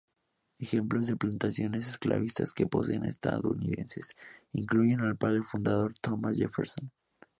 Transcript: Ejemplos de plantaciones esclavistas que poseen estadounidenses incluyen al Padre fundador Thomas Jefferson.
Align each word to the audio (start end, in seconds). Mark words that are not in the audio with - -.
Ejemplos 0.57 1.05
de 1.05 1.15
plantaciones 1.15 1.87
esclavistas 1.87 2.53
que 2.53 2.65
poseen 2.65 3.05
estadounidenses 3.05 4.17
incluyen 4.51 5.01
al 5.01 5.15
Padre 5.15 5.43
fundador 5.43 5.93
Thomas 6.01 6.37
Jefferson. 6.39 6.91